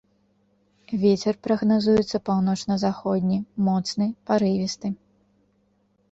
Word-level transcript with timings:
Вецер 1.01 1.35
прагназуецца 1.47 2.19
паўночна-заходні, 2.29 3.37
моцны 3.67 4.07
парывісты. 4.31 4.87